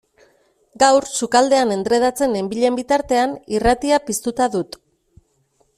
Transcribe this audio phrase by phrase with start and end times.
[0.83, 4.81] Gaur, sukaldean endredatzen nenbilen bitartean, irratia piztuta dut.